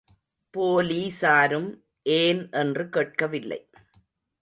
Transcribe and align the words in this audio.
போலீசாரும் 0.57 1.69
ஏன் 2.03 2.49
என்று 2.51 2.89
கேட்கவில்லை. 2.89 3.69